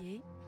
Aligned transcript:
耶。 0.00 0.43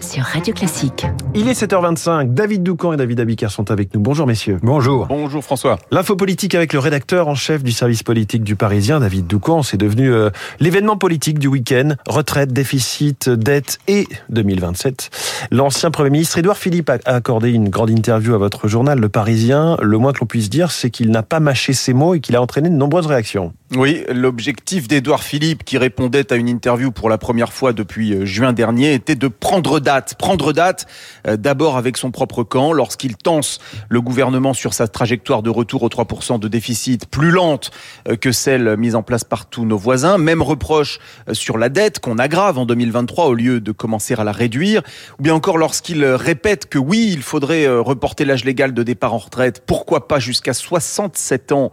Sur 0.00 0.22
Radio 0.22 0.54
Classique. 0.54 1.06
Il 1.34 1.48
est 1.48 1.60
7h25. 1.60 2.32
David 2.32 2.62
Doucan 2.62 2.92
et 2.92 2.96
David 2.96 3.20
Abiker 3.20 3.50
sont 3.50 3.70
avec 3.70 3.94
nous. 3.94 4.00
Bonjour 4.00 4.26
messieurs. 4.26 4.58
Bonjour. 4.62 5.06
Bonjour 5.06 5.42
François. 5.42 5.78
L'info 5.90 6.16
politique 6.16 6.54
avec 6.54 6.72
le 6.72 6.78
rédacteur 6.78 7.28
en 7.28 7.34
chef 7.34 7.62
du 7.62 7.72
service 7.72 8.02
politique 8.02 8.42
du 8.44 8.56
Parisien, 8.56 9.00
David 9.00 9.26
Doucan. 9.26 9.62
C'est 9.62 9.76
devenu 9.76 10.12
euh, 10.12 10.30
l'événement 10.60 10.96
politique 10.96 11.38
du 11.38 11.48
week-end. 11.48 11.90
Retraite, 12.06 12.52
déficit, 12.52 13.28
dette 13.28 13.78
et 13.88 14.06
2027. 14.30 15.10
L'ancien 15.50 15.90
Premier 15.90 16.10
ministre 16.10 16.38
Édouard 16.38 16.56
Philippe 16.56 16.90
a 16.90 16.98
accordé 17.06 17.50
une 17.50 17.68
grande 17.68 17.90
interview 17.90 18.34
à 18.34 18.38
votre 18.38 18.68
journal, 18.68 18.98
Le 18.98 19.08
Parisien. 19.08 19.76
Le 19.82 19.98
moins 19.98 20.12
que 20.12 20.20
l'on 20.20 20.26
puisse 20.26 20.50
dire, 20.50 20.70
c'est 20.70 20.90
qu'il 20.90 21.10
n'a 21.10 21.22
pas 21.22 21.40
mâché 21.40 21.72
ses 21.72 21.92
mots 21.92 22.14
et 22.14 22.20
qu'il 22.20 22.36
a 22.36 22.42
entraîné 22.42 22.68
de 22.68 22.74
nombreuses 22.74 23.06
réactions. 23.06 23.52
Oui, 23.76 24.02
l'objectif 24.08 24.88
d'Édouard 24.88 25.22
Philippe, 25.22 25.62
qui 25.62 25.76
répondait 25.76 26.32
à 26.32 26.36
une 26.36 26.48
interview 26.48 26.90
pour 26.90 27.10
la 27.10 27.18
première 27.18 27.52
fois 27.52 27.74
depuis 27.74 28.14
euh, 28.14 28.24
juin 28.24 28.54
dernier, 28.54 28.94
était 28.94 29.14
de 29.14 29.28
prendre 29.28 29.78
Prendre 30.18 30.52
date 30.52 30.86
euh, 31.26 31.36
d'abord 31.36 31.78
avec 31.78 31.96
son 31.96 32.10
propre 32.10 32.42
camp, 32.42 32.72
lorsqu'il 32.72 33.16
tense 33.16 33.58
le 33.88 34.02
gouvernement 34.02 34.52
sur 34.52 34.74
sa 34.74 34.86
trajectoire 34.86 35.42
de 35.42 35.48
retour 35.48 35.82
aux 35.82 35.88
3% 35.88 36.38
de 36.38 36.46
déficit, 36.46 37.06
plus 37.06 37.30
lente 37.30 37.70
euh, 38.06 38.16
que 38.16 38.30
celle 38.30 38.76
mise 38.76 38.94
en 38.94 39.02
place 39.02 39.24
par 39.24 39.46
tous 39.46 39.64
nos 39.64 39.78
voisins. 39.78 40.18
Même 40.18 40.42
reproche 40.42 40.98
sur 41.32 41.56
la 41.56 41.70
dette 41.70 42.00
qu'on 42.00 42.18
aggrave 42.18 42.58
en 42.58 42.66
2023 42.66 43.26
au 43.26 43.34
lieu 43.34 43.60
de 43.60 43.72
commencer 43.72 44.14
à 44.14 44.24
la 44.24 44.32
réduire. 44.32 44.82
Ou 45.18 45.22
bien 45.22 45.34
encore 45.34 45.56
lorsqu'il 45.56 46.04
répète 46.04 46.68
que 46.68 46.78
oui, 46.78 47.08
il 47.10 47.22
faudrait 47.22 47.66
reporter 47.68 48.26
l'âge 48.26 48.44
légal 48.44 48.74
de 48.74 48.82
départ 48.82 49.14
en 49.14 49.18
retraite, 49.18 49.62
pourquoi 49.66 50.06
pas 50.06 50.18
jusqu'à 50.18 50.52
67 50.52 51.52
ans 51.52 51.70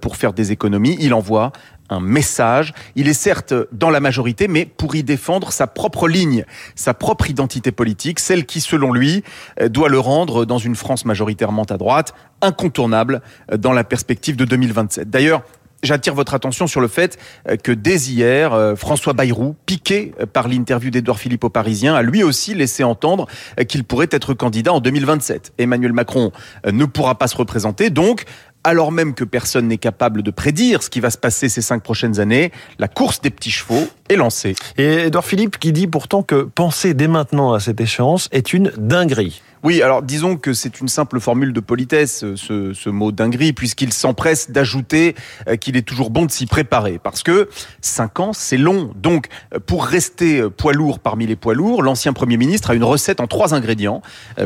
pour 0.00 0.16
faire 0.16 0.32
des 0.32 0.52
économies. 0.52 0.96
Il 1.00 1.12
envoie 1.12 1.52
un 1.90 2.00
message. 2.00 2.74
Il 2.96 3.08
est 3.08 3.14
certes 3.14 3.54
dans 3.72 3.90
la 3.90 4.00
majorité, 4.00 4.48
mais 4.48 4.66
pour 4.66 4.94
y 4.94 5.02
défendre 5.02 5.52
sa 5.52 5.66
propre 5.66 6.08
ligne, 6.08 6.44
sa 6.74 6.94
propre 6.94 7.30
identité 7.30 7.72
politique, 7.72 8.18
celle 8.18 8.46
qui, 8.46 8.60
selon 8.60 8.92
lui, 8.92 9.24
doit 9.68 9.88
le 9.88 9.98
rendre, 9.98 10.44
dans 10.44 10.58
une 10.58 10.76
France 10.76 11.04
majoritairement 11.04 11.64
à 11.64 11.76
droite, 11.76 12.14
incontournable 12.42 13.22
dans 13.56 13.72
la 13.72 13.84
perspective 13.84 14.36
de 14.36 14.44
2027. 14.44 15.10
D'ailleurs, 15.10 15.42
J'attire 15.84 16.12
votre 16.14 16.34
attention 16.34 16.66
sur 16.66 16.80
le 16.80 16.88
fait 16.88 17.18
que 17.62 17.70
dès 17.70 17.96
hier, 17.98 18.74
François 18.76 19.12
Bayrou, 19.12 19.54
piqué 19.64 20.12
par 20.32 20.48
l'interview 20.48 20.90
d'Edouard 20.90 21.20
Philippe 21.20 21.44
au 21.44 21.50
Parisien, 21.50 21.94
a 21.94 22.02
lui 22.02 22.24
aussi 22.24 22.52
laissé 22.54 22.82
entendre 22.82 23.28
qu'il 23.68 23.84
pourrait 23.84 24.08
être 24.10 24.34
candidat 24.34 24.72
en 24.72 24.80
2027. 24.80 25.52
Emmanuel 25.56 25.92
Macron 25.92 26.32
ne 26.66 26.84
pourra 26.84 27.16
pas 27.16 27.28
se 27.28 27.36
représenter, 27.36 27.90
donc 27.90 28.24
alors 28.64 28.92
même 28.92 29.14
que 29.14 29.24
personne 29.24 29.68
n'est 29.68 29.78
capable 29.78 30.22
de 30.22 30.30
prédire 30.30 30.82
ce 30.82 30.90
qui 30.90 31.00
va 31.00 31.10
se 31.10 31.18
passer 31.18 31.48
ces 31.48 31.62
cinq 31.62 31.82
prochaines 31.82 32.20
années, 32.20 32.52
la 32.78 32.88
course 32.88 33.20
des 33.20 33.30
petits 33.30 33.50
chevaux 33.50 33.86
est 34.08 34.16
lancée. 34.16 34.54
Et 34.76 35.06
Edouard 35.06 35.24
Philippe 35.24 35.58
qui 35.58 35.72
dit 35.72 35.86
pourtant 35.86 36.22
que 36.22 36.42
penser 36.42 36.94
dès 36.94 37.08
maintenant 37.08 37.52
à 37.52 37.60
cette 37.60 37.80
échéance 37.80 38.28
est 38.32 38.52
une 38.52 38.72
dinguerie. 38.76 39.42
Oui, 39.64 39.82
alors 39.82 40.02
disons 40.02 40.36
que 40.36 40.52
c'est 40.52 40.80
une 40.80 40.88
simple 40.88 41.20
formule 41.20 41.52
de 41.52 41.60
politesse, 41.60 42.24
ce, 42.36 42.72
ce 42.72 42.90
mot 42.90 43.12
dinguerie, 43.12 43.52
puisqu'il 43.52 43.92
s'empresse 43.92 44.50
d'ajouter 44.50 45.14
euh, 45.48 45.56
qu'il 45.56 45.76
est 45.76 45.82
toujours 45.82 46.10
bon 46.10 46.26
de 46.26 46.30
s'y 46.30 46.46
préparer, 46.46 46.98
parce 46.98 47.22
que 47.22 47.48
cinq 47.80 48.20
ans, 48.20 48.32
c'est 48.32 48.56
long. 48.56 48.92
Donc, 48.96 49.26
euh, 49.54 49.58
pour 49.58 49.84
rester 49.84 50.40
euh, 50.40 50.50
poids 50.50 50.72
lourd 50.72 51.00
parmi 51.00 51.26
les 51.26 51.36
poids 51.36 51.54
lourds, 51.54 51.82
l'ancien 51.82 52.12
Premier 52.12 52.36
ministre 52.36 52.70
a 52.70 52.74
une 52.74 52.84
recette 52.84 53.20
en 53.20 53.26
trois 53.26 53.54
ingrédients. 53.54 54.02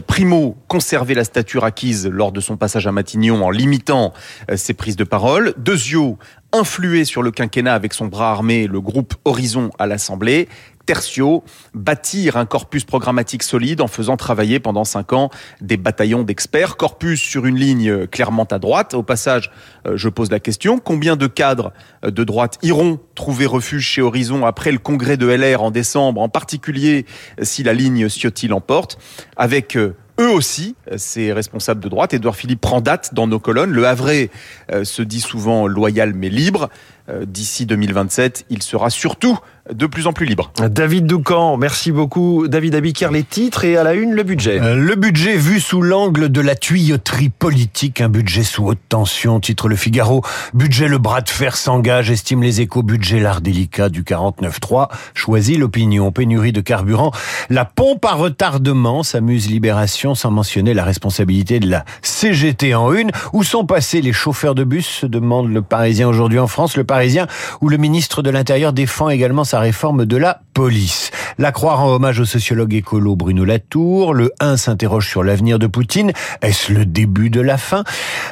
Primo, 0.06 0.56
conserver 0.68 1.14
la 1.14 1.24
stature 1.24 1.64
acquise 1.64 2.06
lors 2.06 2.32
de 2.32 2.40
son 2.40 2.56
passage 2.56 2.86
à 2.86 2.92
Matignon 2.92 3.44
en 3.44 3.50
limitant 3.50 4.12
ses 4.54 4.74
prises 4.74 4.96
de 4.96 5.04
parole. 5.04 5.54
Deuxio, 5.56 6.18
influer 6.52 7.04
sur 7.04 7.22
le 7.22 7.30
quinquennat 7.30 7.74
avec 7.74 7.94
son 7.94 8.06
bras 8.06 8.30
armé, 8.30 8.66
le 8.66 8.80
groupe 8.80 9.14
Horizon 9.24 9.70
à 9.78 9.86
l'Assemblée. 9.86 10.48
Tertio, 10.84 11.44
bâtir 11.74 12.36
un 12.36 12.44
corpus 12.44 12.84
programmatique 12.84 13.44
solide 13.44 13.80
en 13.80 13.86
faisant 13.86 14.16
travailler 14.16 14.58
pendant 14.58 14.84
cinq 14.84 15.12
ans 15.12 15.30
des 15.60 15.76
bataillons 15.76 16.24
d'experts. 16.24 16.76
Corpus 16.76 17.20
sur 17.20 17.46
une 17.46 17.56
ligne 17.56 18.06
clairement 18.08 18.44
à 18.50 18.58
droite. 18.58 18.94
Au 18.94 19.04
passage, 19.04 19.50
euh, 19.86 19.96
je 19.96 20.08
pose 20.08 20.30
la 20.30 20.40
question, 20.40 20.78
combien 20.78 21.14
de 21.14 21.28
cadres 21.28 21.72
euh, 22.04 22.10
de 22.10 22.24
droite 22.24 22.58
iront 22.62 22.98
trouver 23.14 23.46
refuge 23.46 23.86
chez 23.86 24.02
Horizon 24.02 24.44
après 24.44 24.72
le 24.72 24.78
congrès 24.78 25.16
de 25.16 25.26
LR 25.26 25.62
en 25.62 25.70
décembre, 25.70 26.20
en 26.20 26.28
particulier 26.28 27.06
euh, 27.38 27.44
si 27.44 27.62
la 27.62 27.74
ligne 27.74 28.08
Ciotti 28.08 28.48
l'emporte, 28.48 28.98
avec 29.36 29.78
eux 30.22 30.30
aussi, 30.30 30.74
ces 30.96 31.32
responsables 31.32 31.80
de 31.80 31.88
droite. 31.88 32.14
Édouard 32.14 32.36
Philippe 32.36 32.60
prend 32.60 32.80
date 32.80 33.12
dans 33.14 33.26
nos 33.26 33.38
colonnes. 33.38 33.72
Le 33.72 33.86
Havre 33.86 34.28
se 34.84 35.02
dit 35.02 35.20
souvent 35.20 35.66
loyal 35.66 36.14
mais 36.14 36.28
libre. 36.28 36.70
D'ici 37.26 37.66
2027, 37.66 38.46
il 38.48 38.62
sera 38.62 38.88
surtout 38.88 39.38
de 39.70 39.86
plus 39.86 40.08
en 40.08 40.12
plus 40.12 40.26
libre. 40.26 40.50
David 40.58 41.06
Doucan, 41.06 41.56
merci 41.56 41.92
beaucoup. 41.92 42.48
David 42.48 42.74
Abiker, 42.74 43.08
les 43.12 43.22
titres 43.22 43.64
et 43.64 43.76
à 43.76 43.84
la 43.84 43.94
une, 43.94 44.12
le 44.12 44.24
budget. 44.24 44.60
Euh, 44.60 44.74
le 44.74 44.96
budget 44.96 45.36
vu 45.36 45.60
sous 45.60 45.82
l'angle 45.82 46.30
de 46.30 46.40
la 46.40 46.56
tuyauterie 46.56 47.28
politique, 47.28 48.00
un 48.00 48.08
budget 48.08 48.42
sous 48.42 48.66
haute 48.66 48.80
tension, 48.88 49.38
titre 49.38 49.68
Le 49.68 49.76
Figaro. 49.76 50.22
Budget, 50.52 50.88
le 50.88 50.98
bras 50.98 51.20
de 51.20 51.28
fer 51.28 51.56
s'engage, 51.56 52.10
estime 52.10 52.42
les 52.42 52.60
échos, 52.60 52.82
budget, 52.82 53.20
l'art 53.20 53.40
délicat 53.40 53.88
du 53.88 54.02
49.3. 54.02 54.88
Choisit 55.14 55.58
l'opinion, 55.58 56.10
pénurie 56.10 56.52
de 56.52 56.60
carburant. 56.60 57.12
La 57.48 57.64
pompe 57.64 58.04
à 58.04 58.14
retardement 58.14 59.04
s'amuse 59.04 59.48
Libération 59.48 60.16
sans 60.16 60.32
mentionner 60.32 60.74
la 60.74 60.82
responsabilité 60.82 61.60
de 61.60 61.70
la 61.70 61.84
CGT 62.02 62.74
en 62.74 62.92
une. 62.92 63.12
Où 63.32 63.44
sont 63.44 63.64
passés 63.64 64.00
les 64.00 64.12
chauffeurs 64.12 64.56
de 64.56 64.64
bus, 64.64 64.86
se 64.86 65.06
demande 65.06 65.52
le 65.52 65.62
Parisien 65.62 66.08
aujourd'hui 66.08 66.40
en 66.40 66.48
France. 66.48 66.76
Le 66.76 66.84
Parisien, 66.84 67.28
où 67.60 67.68
le 67.68 67.76
ministre 67.76 68.22
de 68.22 68.30
l'Intérieur 68.30 68.72
défend 68.72 69.08
également 69.08 69.44
sa 69.52 69.60
réforme 69.60 70.06
de 70.06 70.16
la 70.16 70.40
police. 70.54 71.10
La 71.36 71.52
Croix 71.52 71.74
rend 71.74 71.94
hommage 71.94 72.20
au 72.20 72.24
sociologue 72.24 72.72
écolo 72.72 73.16
Bruno 73.16 73.44
Latour. 73.44 74.14
Le 74.14 74.32
1 74.40 74.56
s'interroge 74.56 75.08
sur 75.08 75.22
l'avenir 75.22 75.58
de 75.58 75.66
Poutine. 75.66 76.12
Est-ce 76.40 76.72
le 76.72 76.86
début 76.86 77.28
de 77.28 77.42
la 77.42 77.58
fin? 77.58 77.84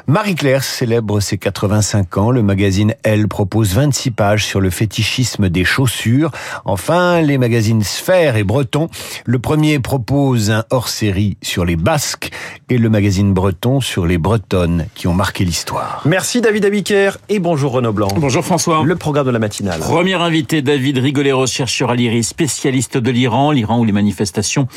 Marie-Claire 0.07 0.65
célèbre 0.65 1.21
ses 1.21 1.37
85 1.37 2.17
ans. 2.17 2.31
Le 2.31 2.43
magazine 2.43 2.95
Elle 3.03 3.29
propose 3.29 3.75
26 3.75 4.13
pages 4.13 4.47
sur 4.47 4.61
le 4.61 4.71
fétichisme 4.71 5.51
des 5.51 5.65
chaussures. 5.65 6.31
Enfin, 6.65 7.21
les 7.21 7.37
magazines 7.37 7.83
Sphère 7.83 8.37
et 8.37 8.45
Breton. 8.45 8.89
Le 9.27 9.39
premier 9.39 9.79
propose 9.79 10.51
un 10.51 10.65
hors-série 10.71 11.37
sur 11.43 11.67
les 11.67 11.77
Basques 11.77 12.31
et 12.71 12.79
le 12.79 12.89
magazine 12.89 13.35
Breton 13.35 13.81
sur 13.81 14.07
les 14.07 14.17
Bretonnes 14.17 14.87
qui 14.95 15.07
ont 15.07 15.15
marqué 15.15 15.45
l'histoire. 15.45 16.01
Merci 16.07 16.41
David 16.41 16.65
Abiker 16.65 17.19
et 17.29 17.41
bonjour 17.41 17.73
Renaud 17.73 17.93
Blanc. 17.93 18.09
Bonjour 18.17 18.45
François. 18.45 18.83
Le 18.85 18.97
programme 18.97 19.27
de 19.27 19.33
la 19.33 19.39
matinale. 19.39 19.81
Premier 19.81 20.15
invité 20.15 20.63
David 20.63 20.99
Rigoleros, 21.11 21.49
chercheur 21.49 21.91
à 21.91 21.97
l'IRI, 21.97 22.23
spécialiste 22.23 22.97
de 22.97 23.11
l'Iran, 23.11 23.51
l'Iran 23.51 23.81
où 23.81 23.85
les 23.85 23.91
manifestations 23.91 24.69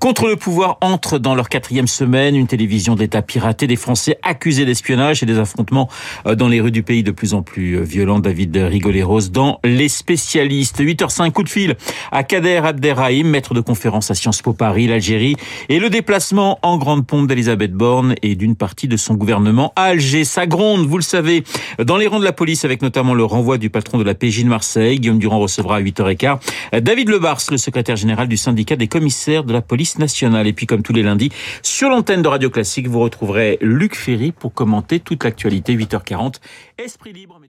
contre 0.00 0.28
le 0.28 0.36
pouvoir 0.36 0.76
entrent 0.82 1.18
dans 1.18 1.34
leur 1.34 1.48
quatrième 1.48 1.86
semaine, 1.86 2.36
une 2.36 2.46
télévision 2.46 2.94
d'État 2.94 3.22
piratée, 3.22 3.66
des 3.66 3.76
Français 3.76 4.18
accusés 4.22 4.66
d'espionnage 4.66 5.22
et 5.22 5.26
des 5.26 5.38
affrontements 5.38 5.88
dans 6.36 6.46
les 6.46 6.60
rues 6.60 6.72
du 6.72 6.82
pays 6.82 7.02
de 7.02 7.10
plus 7.10 7.32
en 7.32 7.40
plus 7.40 7.82
violents. 7.82 8.18
David 8.18 8.54
Rigoleros 8.54 9.28
dans 9.30 9.60
Les 9.64 9.88
spécialistes. 9.88 10.78
8h05, 10.78 11.32
coup 11.32 11.42
de 11.42 11.48
fil 11.48 11.76
à 12.12 12.22
Kader 12.22 12.60
Abderrahim, 12.64 13.30
maître 13.30 13.54
de 13.54 13.62
conférence 13.62 14.10
à 14.10 14.14
Sciences 14.14 14.42
Po 14.42 14.52
Paris, 14.52 14.88
l'Algérie 14.88 15.36
et 15.70 15.78
le 15.78 15.88
déplacement 15.88 16.58
en 16.60 16.76
grande 16.76 17.06
pompe 17.06 17.30
Elisabeth 17.30 17.72
Borne 17.72 18.14
et 18.20 18.34
d'une 18.34 18.56
partie 18.56 18.88
de 18.88 18.98
son 18.98 19.14
gouvernement 19.14 19.72
à 19.74 19.84
Alger. 19.84 20.24
Ça 20.24 20.46
gronde, 20.46 20.86
vous 20.86 20.98
le 20.98 21.02
savez, 21.02 21.44
dans 21.82 21.96
les 21.96 22.06
rangs 22.06 22.20
de 22.20 22.24
la 22.26 22.32
police 22.32 22.66
avec 22.66 22.82
notamment 22.82 23.14
le 23.14 23.24
renvoi 23.24 23.56
du 23.56 23.70
patron 23.70 23.96
de 23.96 24.04
la 24.04 24.14
PJ 24.14 24.44
de 24.44 24.48
Marseille. 24.48 25.00
Guillaume 25.00 25.18
Durand 25.18 25.38
recevra 25.38 25.77
à 25.78 25.82
8h15 25.82 26.80
David 26.80 27.08
Lebars, 27.08 27.40
le 27.50 27.56
secrétaire 27.56 27.96
général 27.96 28.28
du 28.28 28.36
syndicat 28.36 28.76
des 28.76 28.88
commissaires 28.88 29.44
de 29.44 29.52
la 29.52 29.62
police 29.62 29.98
nationale. 29.98 30.46
Et 30.46 30.52
puis 30.52 30.66
comme 30.66 30.82
tous 30.82 30.92
les 30.92 31.02
lundis, 31.02 31.30
sur 31.62 31.88
l'antenne 31.88 32.22
de 32.22 32.28
Radio 32.28 32.50
Classique, 32.50 32.88
vous 32.88 33.00
retrouverez 33.00 33.58
Luc 33.60 33.96
Ferry 33.96 34.32
pour 34.32 34.52
commenter 34.52 35.00
toute 35.00 35.24
l'actualité 35.24 35.76
8h40. 35.76 36.36
Esprit 36.78 37.12
libre. 37.12 37.40